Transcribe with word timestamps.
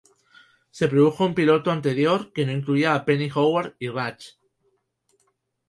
Se 0.71 0.87
produjo 0.87 1.23
un 1.23 1.35
piloto 1.35 1.69
anterior 1.69 2.33
que 2.33 2.43
no 2.43 2.51
incluía 2.53 2.95
a 2.95 3.05
Penny, 3.05 3.29
Howard 3.35 3.75
y 3.77 3.87
Raj. 3.89 4.17